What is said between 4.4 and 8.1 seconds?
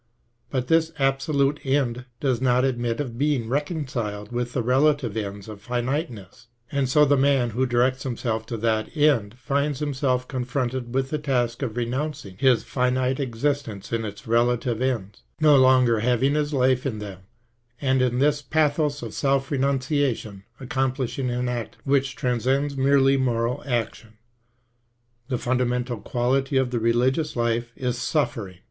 the relative ends of finiteness, and so the man who directs